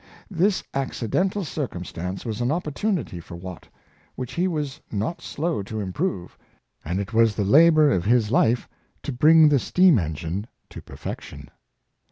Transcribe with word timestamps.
This 0.31 0.63
accidental 0.73 1.43
circumstance 1.43 2.25
was 2.25 2.41
an 2.41 2.51
opportunity 2.51 3.19
for 3.19 3.35
Watt, 3.35 3.67
which 4.15 4.33
he 4.33 4.47
was 4.47 4.81
not 4.91 5.21
slow 5.21 5.61
to 5.61 5.79
improve; 5.79 6.39
and 6.83 6.99
it 6.99 7.13
was 7.13 7.35
the 7.35 7.45
labor 7.45 7.91
of 7.91 8.03
his 8.05 8.31
life 8.31 8.67
to 9.03 9.11
bring 9.11 9.47
the 9.47 9.59
steam 9.59 9.99
engine 9.99 10.47
to 10.71 10.81
per 10.81 10.95
fection. 10.97 11.49